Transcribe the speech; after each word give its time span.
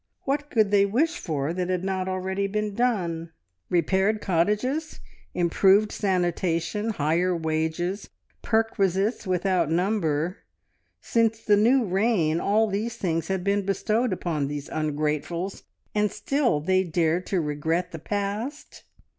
"What 0.23 0.49
could 0.49 0.71
they 0.71 0.83
wish 0.83 1.19
for 1.19 1.53
that 1.53 1.69
had 1.69 1.83
not 1.83 2.07
already 2.07 2.47
been 2.47 2.73
done?" 2.73 3.29
Repaired 3.69 4.19
cottages, 4.19 4.99
improved 5.35 5.91
sanitation, 5.91 6.89
higher 6.89 7.37
wages, 7.37 8.09
perquisites 8.41 9.27
without 9.27 9.69
number 9.69 10.37
since 11.01 11.43
the 11.43 11.55
new 11.55 11.85
reign 11.85 12.39
all 12.39 12.65
these 12.65 12.97
things 12.97 13.27
had 13.27 13.43
been 13.43 13.63
bestowed 13.63 14.11
upon 14.11 14.47
these 14.47 14.69
ungratefuls, 14.69 15.61
and 15.93 16.11
still 16.11 16.59
they 16.61 16.83
dared 16.83 17.27
to 17.27 17.39
regret 17.39 17.91
the 17.91 17.99
past! 17.99 18.81